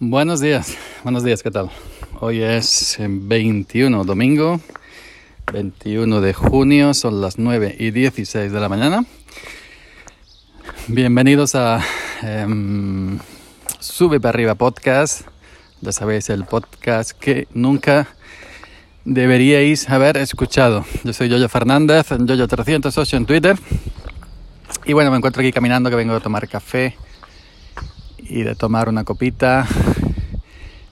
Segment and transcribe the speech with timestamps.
[0.00, 1.70] Buenos días, buenos días, ¿qué tal?
[2.20, 4.60] Hoy es 21, domingo,
[5.52, 9.04] 21 de junio, son las 9 y 16 de la mañana.
[10.86, 11.84] Bienvenidos a
[12.22, 13.18] em,
[13.80, 15.22] Sube para arriba podcast,
[15.80, 18.06] ya sabéis, el podcast que nunca
[19.04, 20.84] deberíais haber escuchado.
[21.02, 23.58] Yo soy Yoyo Fernández, Yoyo308 en Twitter.
[24.84, 26.96] Y bueno, me encuentro aquí caminando que vengo a tomar café
[28.28, 29.66] y de tomar una copita.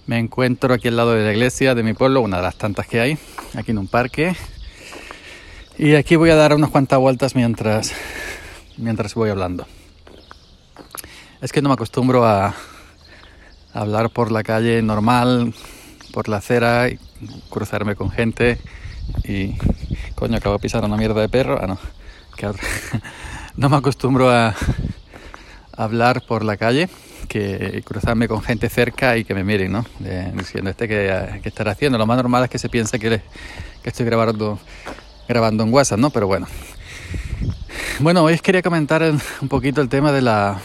[0.06, 2.86] Me encuentro aquí al lado de la iglesia de mi pueblo, una de las tantas
[2.86, 3.18] que hay,
[3.54, 4.34] aquí en un parque.
[5.78, 7.92] Y aquí voy a dar unas cuantas vueltas mientras,
[8.78, 9.66] mientras voy hablando.
[11.42, 12.54] Es que no me acostumbro a,
[13.74, 15.52] hablar por la calle normal,
[16.14, 16.98] por la acera, y
[17.50, 18.58] cruzarme con gente
[19.24, 19.55] y...
[20.14, 21.58] Coño, acabo de pisar una mierda de perro.
[21.60, 21.78] Ah, no.
[23.56, 24.55] no me acostumbro a
[25.77, 26.88] hablar por la calle
[27.29, 29.84] que cruzarme con gente cerca y que me miren, ¿no?
[30.34, 31.98] diciendo este que, que estará haciendo.
[31.98, 33.20] Lo más normal es que se piense que,
[33.83, 34.58] que estoy grabando,
[35.28, 36.11] grabando en WhatsApp, ¿no?
[36.11, 36.47] Pero bueno.
[37.98, 39.03] Bueno, hoy quería comentar
[39.41, 40.61] un poquito el tema de la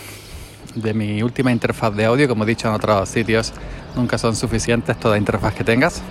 [0.75, 3.53] de mi última interfaz de audio, como he dicho en otros sitios,
[3.95, 6.01] nunca son suficientes toda interfaz que tengas.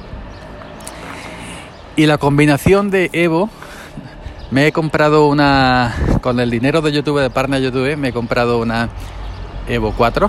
[1.97, 3.51] Y la combinación de Evo,
[4.51, 8.59] me he comprado una, con el dinero de YouTube, de Partner YouTube, me he comprado
[8.59, 8.89] una
[9.71, 10.29] Evo 4,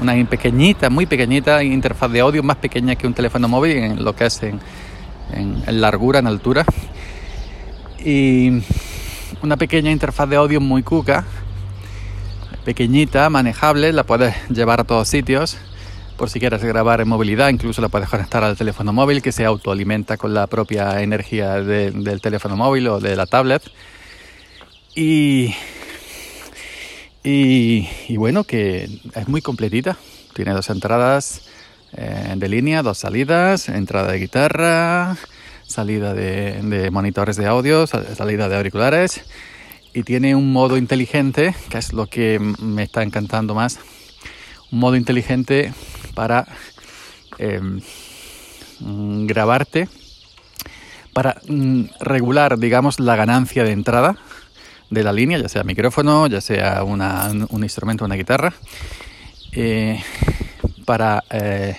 [0.00, 4.16] una pequeñita, muy pequeñita interfaz de audio, más pequeña que un teléfono móvil en lo
[4.16, 4.60] que es en,
[5.66, 6.64] largura, en altura.
[8.02, 8.62] Y
[9.42, 11.26] una pequeña interfaz de audio muy cuca,
[12.64, 15.58] pequeñita, manejable, la puedes llevar a todos sitios
[16.16, 19.44] por si quieres grabar en movilidad, incluso la puedes conectar al teléfono móvil que se
[19.44, 23.62] autoalimenta con la propia energía del teléfono móvil o de la tablet.
[24.94, 25.54] Y
[27.24, 29.96] y, bueno, que es muy completita.
[30.34, 31.42] Tiene dos entradas
[31.92, 35.16] eh, de línea, dos salidas, entrada de guitarra,
[35.62, 39.22] salida de, monitores de audio, salida de auriculares.
[39.94, 43.78] Y tiene un modo inteligente, que es lo que me está encantando más.
[44.72, 45.72] Un modo inteligente
[46.14, 46.48] para
[47.38, 47.80] em,
[48.80, 49.88] grabarte,
[51.12, 54.16] para mm, regular, digamos, la ganancia de entrada
[54.92, 58.52] de la línea, ya sea micrófono, ya sea un instrumento, una guitarra,
[59.52, 60.02] eh,
[60.84, 61.76] para eh,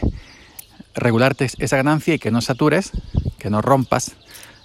[0.95, 2.91] regularte esa ganancia y que no satures,
[3.37, 4.13] que no rompas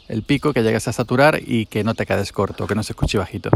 [0.09, 2.92] el pico, que llegues a saturar y que no te quedes corto, que no se
[2.92, 3.50] escuche bajito.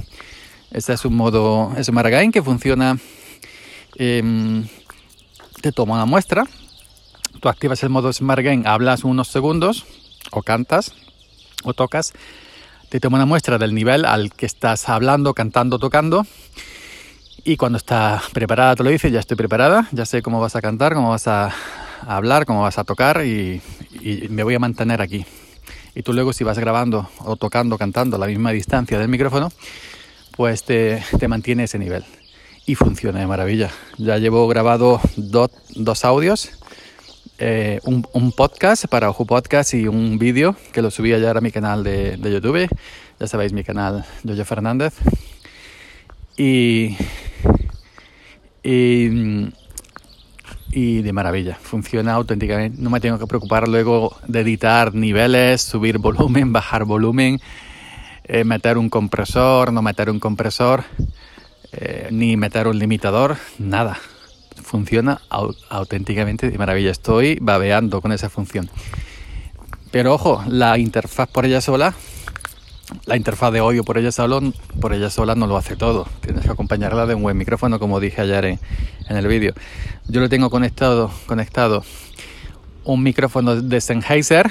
[0.71, 2.99] Este es un modo Smart Gain que funciona.
[3.97, 4.67] Em,
[5.63, 6.45] te toma una muestra,
[7.41, 9.87] tú activas el modo Smart Gain, hablas unos segundos,
[10.33, 10.93] o cantas,
[11.65, 12.13] o tocas,
[12.93, 16.27] te toma una muestra del nivel al que estás hablando, cantando, tocando.
[17.43, 20.61] Y cuando está preparada te lo dice, ya estoy preparada, ya sé cómo vas a
[20.61, 21.55] cantar, cómo vas a,
[22.07, 23.63] hablar, cómo vas a tocar y,
[24.29, 25.25] me voy a mantener aquí.
[25.95, 29.49] Y tú luego si vas grabando o tocando, cantando a la misma distancia del micrófono,
[30.37, 32.05] pues te, te mantiene ese nivel.
[32.67, 33.71] Y funciona de maravilla.
[33.97, 36.51] Ya llevo grabado dos audios
[37.45, 41.51] eh, un, podcast para Ojo Podcast y un vídeo que lo subí ayer a mi
[41.51, 42.69] canal de, YouTube.
[43.19, 44.95] Ya sabéis, mi canal Yoyo Fernández.
[46.37, 46.97] Y,
[48.63, 49.51] y,
[51.03, 52.81] de maravilla, funciona auténticamente.
[52.81, 57.41] No me tengo que preocupar luego de editar niveles, subir volumen, bajar volumen,
[58.23, 60.85] eh, meter un compresor, no meter un compresor,
[61.73, 63.99] eh, ni meter un limitador, nada
[64.63, 65.21] funciona
[65.69, 66.91] auténticamente de maravilla.
[66.91, 68.69] Estoy babeando con esa función.
[69.91, 71.95] Pero ojo, la interfaz por ella sola,
[73.05, 74.41] la interfaz de audio por ella sola,
[74.81, 76.07] por ella sola no lo hace todo.
[76.21, 78.59] Tienes que acompañarla de un buen micrófono, como dije ayer en,
[79.09, 79.53] el vídeo.
[80.09, 81.85] Yo le tengo conectado, conectado
[82.85, 84.51] un micrófono de Sennheiser,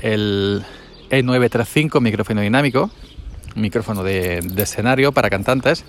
[0.00, 0.64] el
[1.10, 2.90] E935, micrófono dinámico,
[3.54, 5.84] micrófono de escenario para cantantes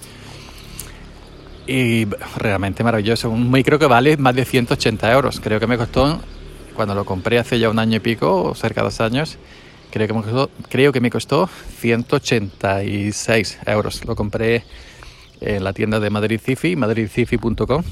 [1.68, 2.06] y
[2.38, 3.30] realmente maravilloso.
[3.30, 5.40] Un micro que vale más de 180 euros.
[5.40, 6.19] Creo que me costó,
[6.75, 9.38] cuando lo compré hace ya un año y pico, o cerca de dos años,
[9.92, 11.50] creo que me costó, creo que me costó
[11.80, 14.06] 186 euros.
[14.06, 14.63] Lo compré
[15.40, 17.84] en la tienda de Madrid Cifi, madridcifi.com.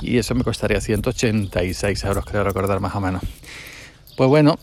[0.00, 3.22] Y eso me costaría 186 euros, creo recordar más o menos.
[4.16, 4.58] Pues bueno,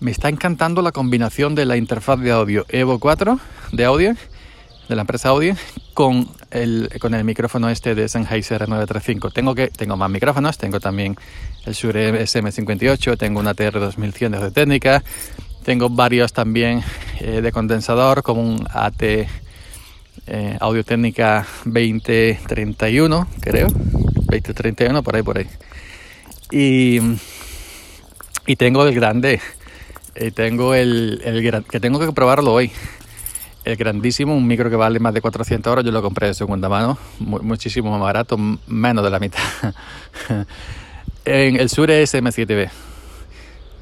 [0.00, 3.40] me está encantando la combinación de la interfaz de audio Evo 4
[3.72, 4.14] de audio
[4.88, 5.52] de la empresa Audi
[5.94, 9.30] con el, con el micrófono este de Sennheiser 935.
[9.30, 11.16] Tengo, que, tengo más micrófonos, tengo también
[11.66, 15.02] el Shure SM58, tengo una TR2100 de técnica,
[15.64, 16.82] tengo varios también
[17.20, 25.38] eh, de condensador como un AT eh, Audio Técnica 2031, creo, 2031, por ahí, por
[25.38, 25.46] ahí.
[26.50, 27.00] Y,
[28.46, 29.40] y tengo el grande,
[30.18, 32.72] y tengo el, el que tengo que probarlo hoy.
[33.64, 36.68] El grandísimo, un micro que vale más de 400 euros, yo lo compré de segunda
[36.68, 39.42] mano, muchísimo más barato, menos de la mitad.
[41.24, 42.70] en el Sure SM7B.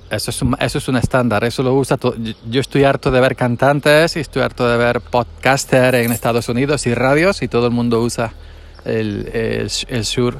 [0.09, 2.15] Eso es, un, eso es un estándar, eso lo usa todo.
[2.49, 6.87] Yo estoy harto de ver cantantes y estoy harto de ver podcasters en Estados Unidos
[6.87, 8.33] y radios y todo el mundo usa
[8.85, 10.39] el, el, el Shure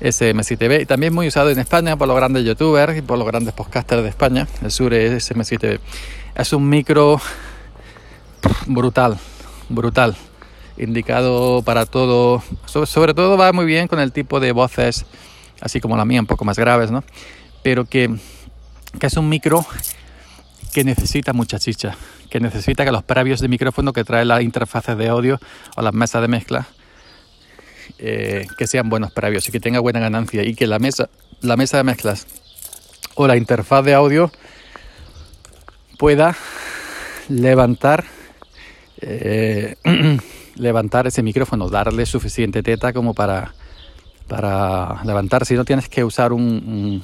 [0.00, 0.82] SM7B.
[0.82, 4.02] Y también muy usado en España por los grandes youtubers y por los grandes podcasters
[4.02, 5.80] de España, el Shure SM7B.
[6.36, 7.18] Es un micro
[8.66, 9.18] brutal,
[9.68, 10.16] brutal,
[10.76, 12.42] indicado para todo.
[12.66, 15.06] Sobre, todo va muy bien con el tipo de voces,
[15.60, 17.04] así como la mía, un poco más graves, ¿no?
[17.62, 18.10] Pero que
[18.98, 19.64] que es un micro
[20.72, 21.96] que necesita mucha chicha,
[22.30, 25.40] que necesita que los previos de micrófono que trae las interfaces de audio
[25.76, 26.66] o las mesas de mezcla
[27.98, 31.08] eh, que sean buenos previos y que tenga buena ganancia y que la mesa,
[31.40, 32.26] la mesa de mezclas
[33.14, 34.30] o la interfaz de audio
[35.98, 36.36] pueda
[37.28, 38.04] levantar
[39.00, 39.76] eh,
[40.56, 43.54] levantar ese micrófono, darle suficiente teta como para,
[44.26, 45.46] para levantar.
[45.46, 47.02] Si no tienes que usar un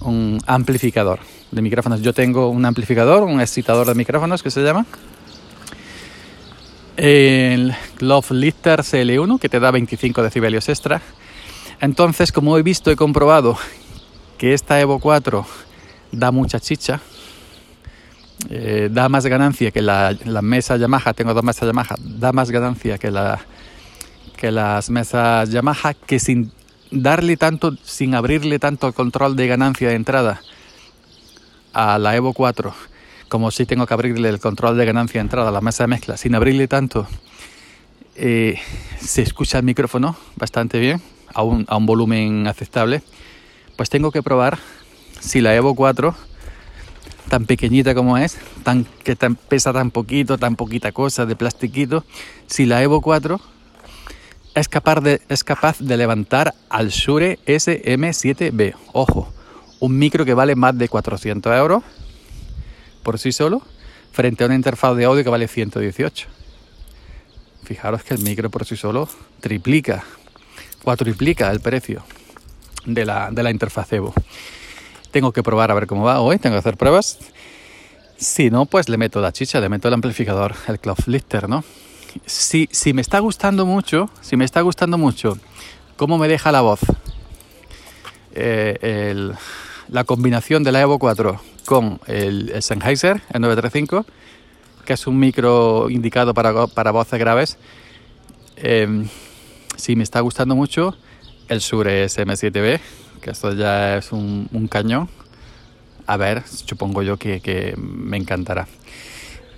[0.00, 1.20] un amplificador
[1.50, 2.02] de micrófonos.
[2.02, 4.86] Yo tengo un amplificador, un excitador de micrófonos que se llama.
[6.96, 11.02] El Glove Lifter CL1 que te da 25 decibelios extra.
[11.80, 13.58] Entonces, como he visto y comprobado
[14.38, 15.46] que esta Evo 4
[16.12, 17.00] da mucha chicha,
[18.50, 22.50] eh, da más ganancia que la, la, mesa Yamaha, tengo dos mesas Yamaha, da más
[22.50, 23.40] ganancia que, la,
[24.36, 26.52] que las mesas Yamaha, que sin
[26.90, 30.40] darle tanto, sin abrirle tanto el control de ganancia de entrada
[31.72, 32.72] a la Evo 4,
[33.28, 35.88] como si tengo que abrirle el control de ganancia de entrada a la mesa de
[35.88, 37.06] mezcla, sin abrirle tanto,
[38.14, 38.58] eh,
[38.98, 41.02] se escucha el micrófono bastante bien,
[41.34, 43.02] a a un volumen aceptable,
[43.76, 44.58] pues tengo que probar
[45.20, 46.14] si la Evo 4
[47.28, 52.04] tan pequeñita como es, tan, que tan, pesa tan poquito, tan poquita cosa de plastiquito,
[52.46, 53.40] si la Evo 4
[54.54, 58.74] es capaz de, es capaz de levantar al Shure SM7B.
[58.92, 59.32] Ojo,
[59.80, 61.82] un micro que vale más de 400 euros
[63.02, 63.62] por sí solo,
[64.12, 66.26] frente a una interfaz de audio que vale 118.
[67.64, 69.08] Fijaros que el micro por sí solo
[69.40, 70.02] triplica,
[70.82, 72.02] cuatriplica el precio
[72.84, 74.14] de la, de la interfaz Evo.
[75.16, 77.18] Tengo que probar a ver cómo va hoy, tengo que hacer pruebas.
[78.18, 81.64] Si no, pues le meto la chicha, le meto el amplificador, el Cloth Lifter, ¿no?
[82.26, 85.38] si, si me está gustando mucho, si me está gustando mucho
[85.96, 86.80] cómo me deja la voz,
[88.34, 89.32] eh,
[89.88, 94.04] la combinación de la Evo 4 con el, Sennheiser, el 935,
[94.84, 97.56] que es un micro indicado para, para voces graves,
[98.56, 99.08] em,
[99.78, 100.94] si me está gustando mucho,
[101.48, 102.80] el Shure SM7B,
[103.26, 105.08] que esto ya es un, un cañón,
[106.06, 108.68] a ver, supongo yo que, me encantará.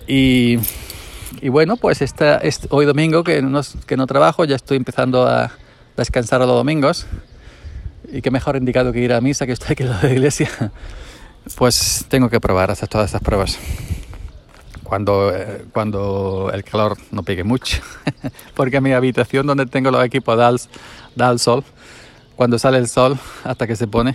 [0.07, 0.57] Y
[1.51, 5.53] bueno, pues esta, hoy domingo que no, trabajo, ya estoy empezando a
[5.99, 7.07] descansar los domingos.
[8.11, 10.49] Y qué mejor indicado que ir a misa que estoy aquí en la iglesia.
[11.57, 13.59] Pues tengo que probar, hacer todas estas pruebas.
[14.83, 17.83] Cuando, eh, cuando el calor no pegue mucho.
[18.55, 21.65] Porque mi habitación donde tengo los equipos da al sol.
[22.39, 24.15] Cuando sale el sol hasta que se pone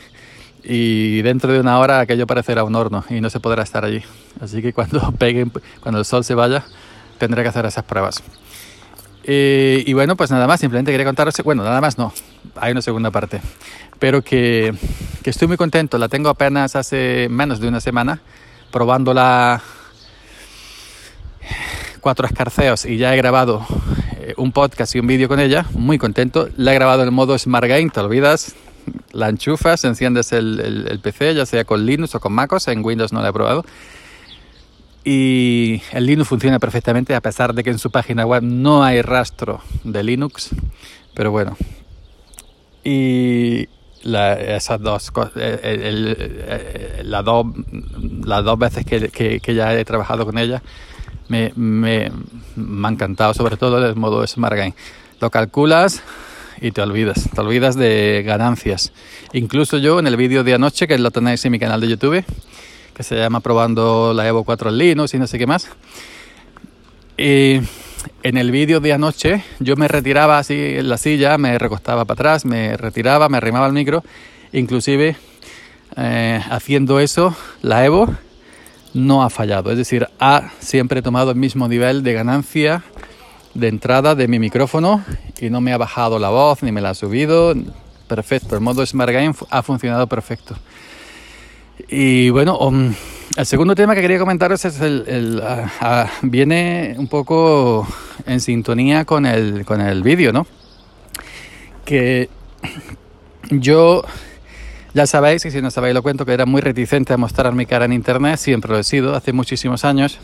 [0.63, 4.01] y dentro de una hora aquello parecerá un horno y no se podrá estar allí.
[4.39, 6.63] Así que cuando peguen, cuando el sol se vaya,
[7.17, 8.23] tendré que hacer esas pruebas.
[9.25, 12.13] y bueno, pues nada más, simplemente quería contaros, bueno, nada más no,
[12.55, 13.41] hay una segunda parte,
[13.99, 14.73] pero que,
[15.21, 18.21] que estoy muy contento, la tengo apenas hace menos de una semana,
[18.71, 19.61] probándola
[21.99, 23.65] cuatro escarceos y ya he grabado
[24.25, 27.37] eh, un podcast y un vídeo con ella, muy contento, la he grabado en modo
[27.37, 28.55] Smart Game, te olvidas,
[29.11, 33.11] la enchufas, enciendes el, el, PC, ya sea con Linux o con MacOS, en Windows
[33.11, 33.65] no la he probado,
[35.03, 39.01] y el Linux funciona perfectamente a pesar de que en su página web no hay
[39.01, 40.51] rastro de Linux,
[41.13, 41.57] pero bueno.
[42.83, 43.67] Y
[44.03, 45.11] esas dos
[47.03, 47.45] las dos
[48.25, 50.61] las dos veces que, que, ya he trabajado con ella
[51.33, 52.11] me,
[52.55, 54.75] me, ha encantado, sobre todo el modo Smart Game.
[55.19, 56.03] Lo calculas
[56.61, 58.93] y te olvidas, te olvidas de ganancias.
[59.33, 62.23] Incluso yo en el vídeo de anoche, que lo tenéis en mi canal de YouTube,
[62.93, 65.69] que se llama Probando la Evo 4 en Linux y no sé qué más.
[67.17, 67.67] En
[68.23, 72.45] el vídeo de anoche yo me retiraba así en la silla, me recostaba para atrás,
[72.45, 74.03] me retiraba, me arrimaba el micro,
[74.51, 75.15] inclusive
[75.95, 78.13] eh, haciendo eso, la Evo
[78.93, 82.83] no ha fallado, es decir, ha siempre tomado el mismo nivel de ganancia
[83.53, 85.03] de entrada de mi micrófono
[85.39, 87.53] y no me ha bajado la voz ni me la ha subido,
[88.07, 88.55] perfecto.
[88.55, 90.55] El modo Smart Game ha funcionado perfecto.
[91.87, 92.93] Y bueno, um,
[93.35, 97.87] el segundo tema que quería comentaros es el, ah, ah, viene un poco
[98.25, 100.45] en sintonía con el, con el vídeo, ¿no?
[101.83, 102.29] Que
[103.49, 104.03] yo
[104.93, 107.65] ya sabéis, y si no sabéis lo cuento, que era muy reticente a mostrar mi
[107.65, 110.19] cara en internet, siempre lo he sido, hace muchísimos años.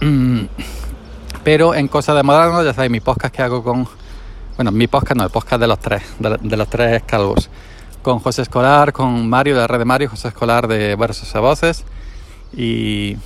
[0.00, 0.46] Mm,
[1.44, 3.86] pero en Cosas de Moderno, ya sabéis, mi podcast que hago con.
[4.56, 7.48] Bueno, mi podcast no, el podcast de los tres, de, los tres calvos.
[8.02, 11.40] Con José Escolar, con Mario de la red de Mario, José Escolar de Versos a
[11.40, 11.84] Voces
[12.56, 13.16] y,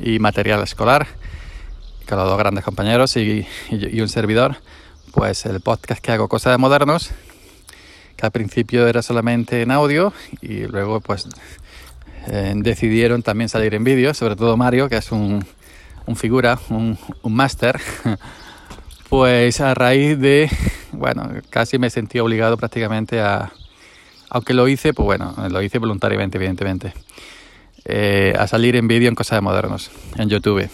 [0.00, 1.06] y Material Escolar,
[2.08, 4.56] con los dos grandes compañeros y, y un servidor.
[5.12, 7.12] Pues el podcast que hago Cosas de Modernos
[8.22, 11.28] al principio era solamente en audio y luego pues
[12.28, 15.44] eh, decidieron también salir en vídeo, sobre todo Mario, que es un,
[16.14, 17.80] figura, un, un máster.
[19.08, 20.50] pues a raíz de,
[20.92, 23.52] bueno, casi me sentí obligado prácticamente a,
[24.30, 26.94] aunque lo hice, pues bueno, lo hice voluntariamente, evidentemente,
[27.84, 30.70] eh, a salir en vídeo en Cosas de Modernos, en YouTube.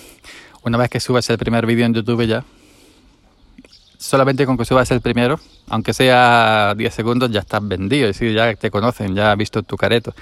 [0.63, 2.45] Una vez que subas el primer vídeo en YouTube ya,
[3.99, 5.39] solamente con que subas el primero,
[5.69, 9.63] aunque sea 10 segundos, ya estás vendido, es decir, ya te conocen, ya has visto
[9.63, 10.15] tu careto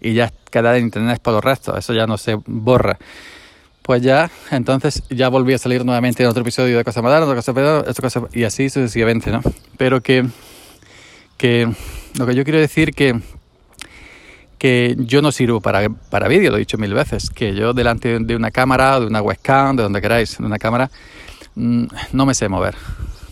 [0.00, 2.98] y ya queda en internet por los restos, eso ya no se borra.
[3.82, 8.02] Pues ya, entonces ya volví a salir nuevamente en otro episodio de Cosa Madara, otra
[8.02, 9.42] cosa, y así sucesivamente, ¿no?
[9.76, 10.26] Pero que,
[11.36, 11.70] que
[12.18, 13.20] lo que yo quiero decir que
[14.60, 18.18] que yo no sirvo para, para vídeo, lo he dicho mil veces, que yo delante
[18.18, 20.90] de una cámara, de una webcam, de donde queráis, de una cámara,
[22.12, 22.74] no me sé mover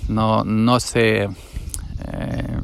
[0.09, 2.59] no, no sé eh,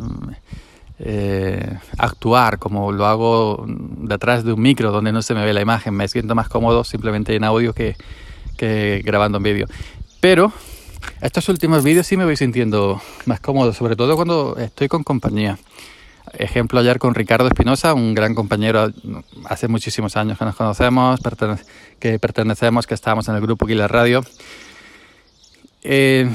[0.99, 5.61] eh, actuar como lo hago detrás de un micro donde no se me ve la
[5.61, 5.95] imagen.
[5.95, 7.97] Me siento más cómodo simplemente en audio que,
[9.05, 9.67] grabando en vídeo.
[10.21, 10.53] Pero
[11.21, 15.59] estos últimos vídeos sí me voy sintiendo más cómodo, sobre todo cuando estoy con compañía.
[16.33, 18.91] Ejemplo ayer con Ricardo Espinosa, un gran compañero
[19.45, 21.21] hace muchísimos años que nos conocemos,
[22.01, 24.25] que pertenecemos, que estábamos en el grupo Killer Radio.
[25.87, 26.31] Eh,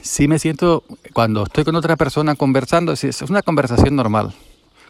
[0.00, 4.32] sí me siento, cuando estoy con otra persona conversando, es una conversación normal,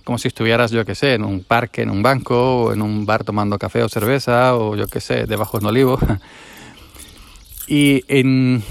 [0.05, 3.07] como si estuvieras, yo qué sé, en un parque, en un banco, o en un
[3.07, 5.99] bar tomando café o cerveza, o yo qué sé, debajo de un olivo.
[7.67, 8.65] Y en,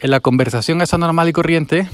[0.00, 1.88] la conversación esa normal y corriente,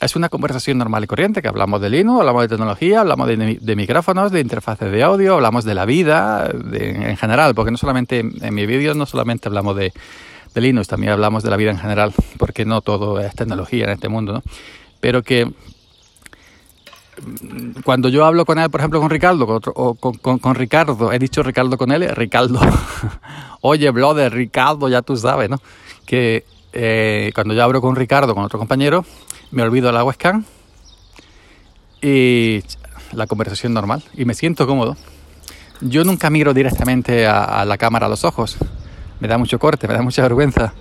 [0.00, 3.76] es una conversación normal y corriente, que hablamos de Linux, hablamos de tecnología, hablamos de,
[3.76, 8.52] micrófonos, de interfaces de audio, hablamos de la vida en general, porque no solamente en
[8.52, 9.92] mi vídeo no solamente hablamos de,
[10.54, 13.90] de Linux, también hablamos de la vida en general, porque no todo es tecnología en
[13.90, 14.42] este mundo, ¿no?
[15.00, 15.52] Pero que mm,
[17.84, 21.42] cuando yo hablo con él, por ejemplo, con Ricardo, con, o con, Ricardo, he dicho
[21.42, 22.60] Ricardo con él, Ricardo,
[23.60, 25.60] oye, de Ricardo, ya tú sabes, ¿no?
[26.06, 29.04] Que eh, cuando yo hablo con Ricardo, con otro compañero,
[29.50, 30.44] me olvido la webcam
[32.00, 32.62] y
[33.12, 34.96] la conversación normal y me siento cómodo.
[35.80, 38.56] Yo nunca miro directamente a la cámara a los ojos
[39.20, 40.72] me da mucho corte, me da mucha vergüenza.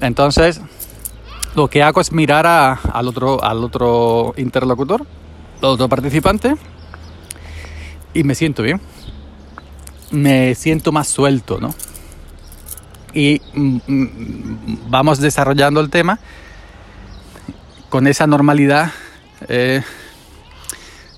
[0.00, 0.60] Entonces,
[1.54, 5.06] lo que hago es mirar al, otro, al otro interlocutor,
[5.62, 6.54] al otro participante,
[8.14, 8.80] y me siento bien.
[10.10, 11.74] Me siento más suelto, ¿no?
[13.12, 16.18] Y mm, mm, vamos desarrollando el tema
[17.88, 18.92] con esa normalidad
[19.48, 19.82] eh,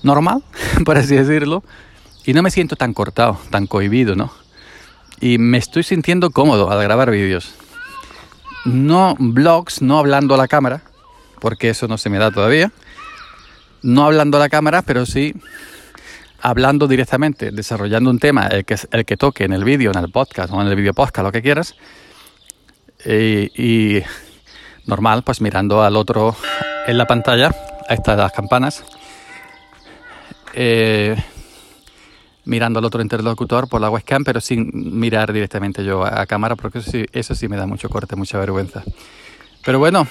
[0.03, 0.43] normal,
[0.85, 1.63] por así decirlo,
[2.25, 4.31] y no me siento tan cortado, tan cohibido, ¿no?
[5.19, 7.53] Y me estoy sintiendo cómodo al grabar vídeos.
[8.65, 10.81] No blogs, no hablando a la cámara,
[11.39, 12.71] porque eso no se me da todavía.
[13.81, 15.33] No hablando a la cámara, pero sí
[16.41, 20.11] hablando directamente, desarrollando un tema, el que, el que toque en el vídeo, en el
[20.11, 21.75] podcast o en el vídeo podcast, lo que quieras.
[23.05, 24.01] Y,
[24.85, 26.35] normal, pues mirando al otro
[26.87, 27.53] en la pantalla,
[27.87, 28.83] a estas las campanas.
[30.53, 31.15] Eh,
[32.49, 36.79] mirando al otro interlocutor por la webcam, pero sin mirar directamente yo a, cámara, porque
[36.79, 38.83] eso sí, eso sí me da mucho corte, mucha vergüenza.
[39.63, 40.07] Pero bueno,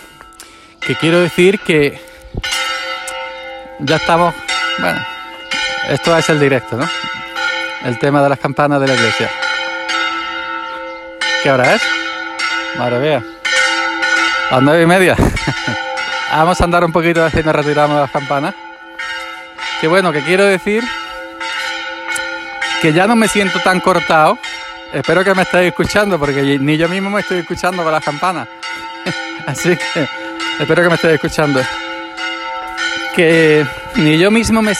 [0.80, 2.00] que quiero decir que
[3.80, 4.35] ya estamos,
[4.78, 5.00] bueno,
[5.88, 6.88] esto es el directo, ¿no?
[7.85, 9.30] El tema de las campanas de la iglesia.
[11.42, 11.83] ¿Qué hora es?
[12.76, 13.25] Madre mía.
[14.50, 15.16] Las nueve y media.
[16.33, 18.54] Vamos a andar un poquito así nos retiramos las campanas.
[19.80, 20.85] Que bueno, que quiero decir
[22.80, 24.38] que ya no me siento tan cortado.
[24.92, 28.49] Espero que me estéis escuchando porque ni yo mismo me estoy escuchando con las campanas.
[29.47, 30.08] Así que
[30.61, 31.61] espero que me estéis escuchando.
[33.14, 33.66] Que
[33.97, 34.73] ni yo mismo me...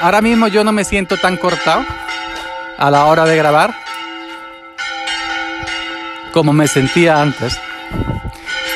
[0.00, 1.84] Ahora mismo yo no me siento tan cortado
[2.76, 3.74] a la hora de grabar
[6.32, 7.58] como me sentía antes.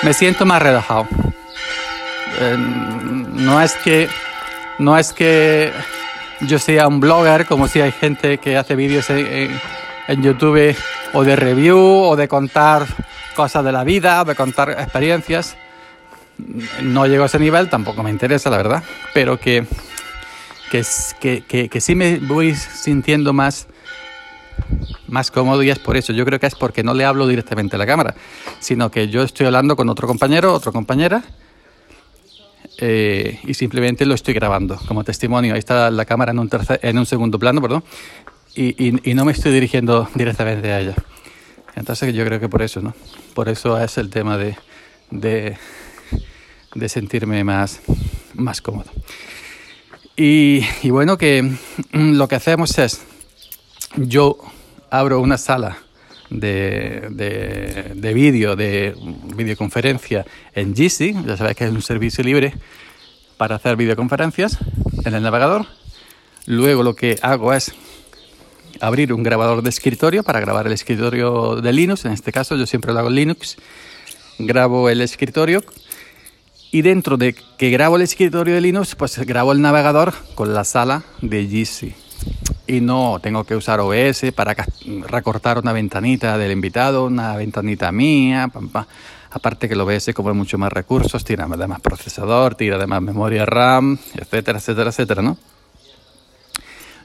[0.02, 1.06] Me siento más relajado.
[2.40, 4.08] Eh, no es que
[4.78, 5.72] no es que
[6.46, 9.60] yo sea un blogger, como si hay gente que hace vídeos en,
[10.22, 10.76] YouTube
[11.12, 12.86] o de review o de contar
[13.34, 15.56] cosas de la vida, de contar experiencias.
[16.82, 18.82] No llego a ese nivel, tampoco me interesa, la verdad,
[19.14, 19.64] pero que,
[20.70, 23.68] que, que, que sí me voy sintiendo más
[25.06, 26.12] más cómodo y es por eso.
[26.12, 28.14] Yo creo que es porque no le hablo directamente a la cámara,
[28.58, 31.22] sino que yo estoy hablando con otro compañero, otra compañera,
[32.78, 35.54] eh, y simplemente lo estoy grabando como testimonio.
[35.54, 36.50] Ahí está la cámara en un,
[36.82, 37.84] en un segundo plano, perdón,
[38.54, 40.94] y, no me estoy dirigiendo directamente a ella.
[41.74, 42.94] Entonces yo creo que por eso, ¿no?
[43.34, 44.56] Por eso es el tema de,
[45.10, 45.56] de,
[46.74, 47.80] de sentirme más,
[48.34, 48.90] más cómodo.
[50.16, 53.02] Y, y bueno, que mm, lo que hacemos es,
[53.96, 54.38] yo
[54.90, 55.78] abro una sala
[56.32, 58.94] de, de, de vídeo, de
[59.36, 60.24] videoconferencia
[60.54, 62.54] en Jitsi, ya sabéis que es un servicio libre
[63.36, 64.58] para hacer videoconferencias
[65.04, 65.66] en el navegador.
[66.46, 67.72] Luego lo que hago es
[68.80, 72.66] abrir un grabador de escritorio para grabar el escritorio de Linux, en este caso yo
[72.66, 73.56] siempre lo hago en Linux,
[74.38, 75.62] grabo el escritorio
[76.72, 80.64] y dentro de que grabo el escritorio de Linux, pues grabo el navegador con la
[80.64, 81.94] sala de Jitsi
[82.66, 84.54] y no tengo que usar OBS para
[85.08, 88.50] recortar una ventanita del invitado, una ventanita mía.
[89.30, 93.02] Aparte que el OBS come mucho más recursos, tira de más procesador, tira de más
[93.02, 95.38] memoria RAM, etcétera, etcétera, etcétera, ¿no?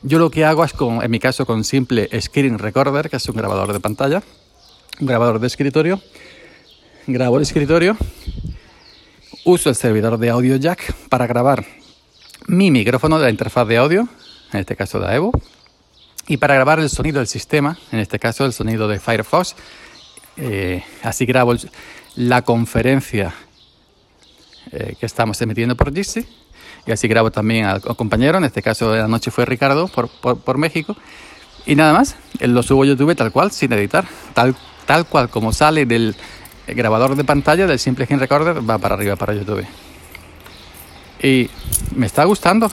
[0.03, 3.27] Yo lo que hago es, con, en mi caso, con simple Screen Recorder, que es
[3.29, 4.21] un grabador de pantalla,
[5.00, 6.01] un grabador de escritorio.
[7.07, 7.97] Grabo el escritorio,
[9.45, 11.65] uso el servidor de audio jack para grabar
[12.47, 14.07] mi micrófono de la interfaz de audio,
[14.54, 15.32] en este caso de Evo,
[16.27, 19.56] y para grabar el sonido del sistema, en este caso el sonido de Firefox,
[20.36, 21.54] eh, así grabo
[22.16, 23.34] la conferencia
[24.72, 26.27] eh, que estamos emitiendo por Jitsi
[26.86, 30.10] y así grabo también al, compañero, en este caso de la noche fue Ricardo por,
[30.10, 30.96] por, México.
[31.66, 34.55] Y nada más, lo subo a YouTube tal cual, sin editar, tal,
[34.86, 36.16] tal cual como sale del
[36.66, 39.66] grabador de pantalla del Simple Screen Recorder, va para arriba para YouTube.
[41.22, 41.50] Y
[41.94, 42.72] me está gustando,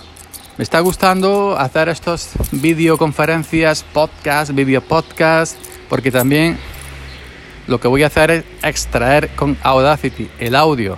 [0.56, 5.56] me está gustando hacer estos videoconferencias, podcast, video podcast,
[5.88, 6.58] porque también
[7.66, 10.96] lo que voy a hacer es extraer con Audacity el audio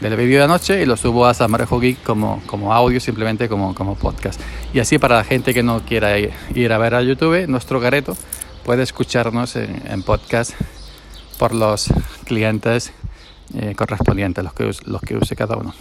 [0.00, 3.74] del vídeo de noche y lo subo a Samarejo Geek como, como audio, simplemente como,
[3.74, 4.40] como podcast.
[4.74, 8.16] Y así para la gente que no quiera ir a ver a YouTube, nuestro gareto
[8.64, 10.52] puede escucharnos en, podcast
[11.38, 11.92] por los
[12.24, 12.92] clientes
[13.54, 15.72] eh, correspondientes, los que, los que use cada uno.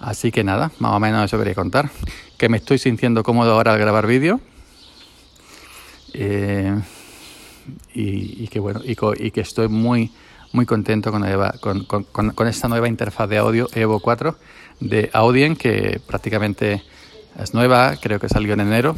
[0.00, 1.90] Así que nada, más o menos eso quería contar.
[2.36, 4.40] Que me estoy sintiendo cómodo ahora al grabar vídeo.
[6.14, 6.74] Eh,
[7.94, 10.10] y, que bueno, y, que estoy muy
[10.52, 14.34] muy contento con, con, esta nueva interfaz de audio Evo 4
[14.80, 16.82] de Audien que prácticamente
[17.38, 18.96] es nueva, creo que salió en enero,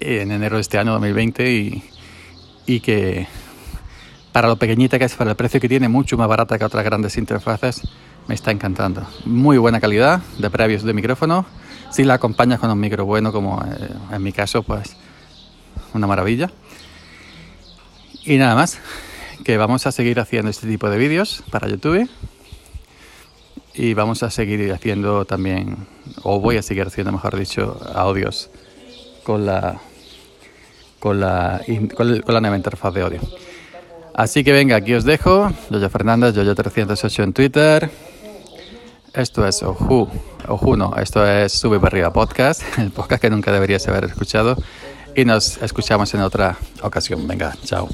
[0.00, 1.82] en enero de este año 2020 y,
[2.66, 3.26] y que
[4.32, 6.84] para lo pequeñita que es, para el precio que tiene, mucho más barata que otras
[6.84, 7.82] grandes interfaces,
[8.26, 9.06] me está encantando.
[9.24, 11.44] Muy buena calidad de previos de micrófono.
[11.90, 14.96] Si la acompañas con un micro bueno, como eh, en mi caso, pues
[15.94, 16.50] una maravilla.
[18.24, 18.78] Y nada más,
[19.44, 22.08] que vamos a seguir haciendo este tipo de vídeos para YouTube.
[23.74, 25.86] Y vamos a seguir haciendo también,
[26.22, 28.50] o voy a seguir haciendo, mejor dicho, audios
[29.24, 29.80] con la,
[30.98, 31.62] con la,
[31.96, 33.20] con la nueva interfaz de audio.
[34.14, 35.50] Así que venga, aquí os dejo.
[35.70, 37.90] Yoyo Fernández, Yoyo308 en Twitter.
[39.14, 40.08] Esto es Oju,
[40.48, 44.56] Oju no, esto es Sube para arriba podcast, el podcast que nunca deberías haber escuchado.
[45.14, 47.26] Y nos escuchamos en otra ocasión.
[47.28, 47.88] Venga, chao.